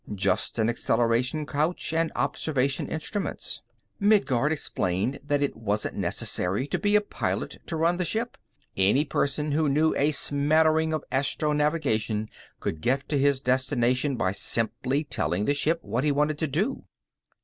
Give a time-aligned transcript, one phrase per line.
[0.15, 3.61] Just an acceleration couch and observation instruments.
[4.01, 8.35] Midguard explained that it wasn't necessary to be a pilot to run the ship;
[8.75, 12.29] any person who knew a smattering of astronavigation
[12.59, 16.83] could get to his destination by simply telling the ship what he wanted to do.